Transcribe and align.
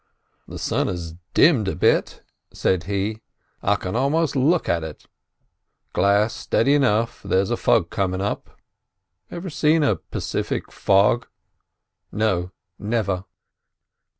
"The 0.47 0.57
sun 0.57 0.87
has 0.87 1.13
dimmed 1.35 1.67
a 1.67 1.75
bit," 1.75 2.23
said 2.51 2.85
he; 2.85 3.21
"I 3.61 3.75
can 3.75 3.95
a'most 3.95 4.35
look 4.35 4.67
at 4.67 4.83
it. 4.83 5.05
Glass 5.93 6.33
steady 6.33 6.73
enough—there's 6.73 7.51
a 7.51 7.55
fog 7.55 7.91
coming 7.91 8.19
up—ever 8.19 9.51
seen 9.51 9.83
a 9.83 9.97
Pacific 9.97 10.71
fog?" 10.71 11.27
"No, 12.11 12.51
never." 12.79 13.25